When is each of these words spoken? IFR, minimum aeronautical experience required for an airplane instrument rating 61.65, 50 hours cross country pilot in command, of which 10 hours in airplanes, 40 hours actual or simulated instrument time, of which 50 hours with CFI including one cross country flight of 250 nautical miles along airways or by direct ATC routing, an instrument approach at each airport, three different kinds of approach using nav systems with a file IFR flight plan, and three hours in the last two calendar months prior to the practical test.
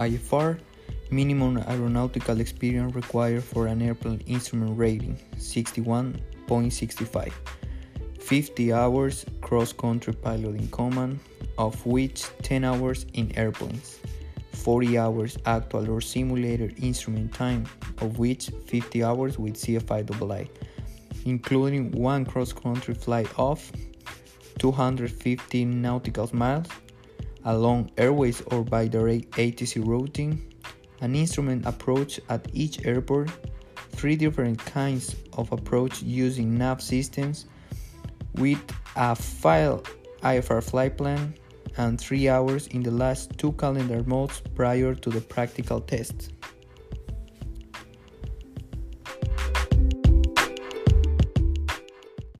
IFR, 0.00 0.58
minimum 1.10 1.58
aeronautical 1.68 2.40
experience 2.40 2.94
required 2.94 3.44
for 3.44 3.66
an 3.66 3.82
airplane 3.82 4.20
instrument 4.26 4.78
rating 4.78 5.18
61.65, 5.36 7.32
50 8.18 8.72
hours 8.72 9.26
cross 9.42 9.74
country 9.74 10.14
pilot 10.14 10.56
in 10.56 10.68
command, 10.68 11.20
of 11.58 11.84
which 11.84 12.24
10 12.42 12.64
hours 12.64 13.04
in 13.12 13.30
airplanes, 13.36 13.98
40 14.52 14.96
hours 14.96 15.36
actual 15.44 15.90
or 15.90 16.00
simulated 16.00 16.82
instrument 16.82 17.34
time, 17.34 17.66
of 17.98 18.18
which 18.18 18.48
50 18.68 19.04
hours 19.04 19.38
with 19.38 19.52
CFI 19.54 20.48
including 21.26 21.90
one 21.90 22.24
cross 22.24 22.54
country 22.54 22.94
flight 22.94 23.28
of 23.36 23.70
250 24.58 25.66
nautical 25.66 26.30
miles 26.32 26.68
along 27.44 27.90
airways 27.96 28.40
or 28.46 28.64
by 28.64 28.88
direct 28.88 29.30
ATC 29.32 29.86
routing, 29.86 30.52
an 31.00 31.14
instrument 31.14 31.66
approach 31.66 32.20
at 32.28 32.46
each 32.52 32.84
airport, 32.84 33.30
three 33.92 34.16
different 34.16 34.58
kinds 34.58 35.16
of 35.34 35.50
approach 35.52 36.02
using 36.02 36.56
nav 36.56 36.82
systems 36.82 37.46
with 38.34 38.60
a 38.96 39.14
file 39.14 39.82
IFR 40.22 40.62
flight 40.62 40.96
plan, 40.96 41.34
and 41.76 42.00
three 42.00 42.28
hours 42.28 42.66
in 42.68 42.82
the 42.82 42.90
last 42.90 43.36
two 43.38 43.52
calendar 43.52 44.02
months 44.04 44.42
prior 44.54 44.94
to 44.94 45.10
the 45.10 45.20
practical 45.20 45.80
test. 45.80 46.32